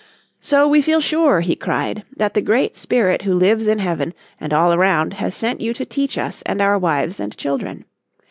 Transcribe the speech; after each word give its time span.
"So 0.39 0.67
we 0.67 0.81
feel 0.81 0.99
sure," 0.99 1.41
he 1.41 1.55
cried, 1.55 2.01
"that 2.17 2.33
the 2.33 2.41
Great 2.41 2.75
Spirit 2.75 3.21
who 3.21 3.35
lives 3.35 3.67
in 3.67 3.77
heaven 3.77 4.15
and 4.39 4.51
all 4.51 4.73
around 4.73 5.13
has 5.13 5.35
sent 5.35 5.61
you 5.61 5.75
to 5.75 5.85
teach 5.85 6.17
us 6.17 6.41
and 6.47 6.59
our 6.59 6.79
wives 6.79 7.19
and 7.19 7.37
children. 7.37 7.85